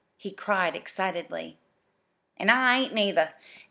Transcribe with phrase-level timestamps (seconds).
[0.17, 1.59] he cried excitedly.
[2.39, 3.35] "An' I ain't, neither.